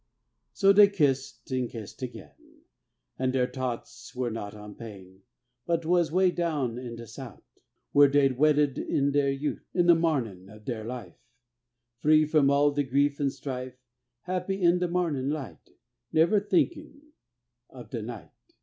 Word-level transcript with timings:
So 0.53 0.73
dey 0.73 0.87
kissed 0.87 1.51
an' 1.51 1.67
kissed 1.67 2.01
again, 2.01 2.63
An' 3.19 3.29
deir 3.29 3.45
t'oughts 3.45 4.15
were 4.15 4.31
not 4.31 4.55
on 4.55 4.73
pain, 4.73 5.21
But 5.67 5.85
was 5.85 6.11
'way 6.11 6.31
down 6.31 6.79
in 6.79 6.95
de 6.95 7.05
sout' 7.05 7.43
Where 7.91 8.07
dey'd 8.07 8.35
wedded 8.35 8.79
in 8.79 9.11
deir 9.11 9.29
yout', 9.31 9.59
In 9.75 9.85
de 9.85 9.93
marnin' 9.93 10.49
of 10.49 10.65
deir 10.65 10.83
life 10.83 11.19
Free 11.99 12.25
from 12.25 12.49
all 12.49 12.71
de 12.71 12.81
grief 12.81 13.19
an' 13.21 13.29
strife, 13.29 13.77
Happy 14.23 14.59
in 14.59 14.79
de 14.79 14.87
marnin' 14.87 15.29
light, 15.29 15.69
Never 16.11 16.39
thinkin' 16.39 17.11
of 17.69 17.91
de 17.91 18.01
night. 18.01 18.31